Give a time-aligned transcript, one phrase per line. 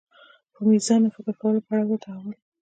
[0.53, 2.35] په مېړانه فکر کولو پړاو ته تحول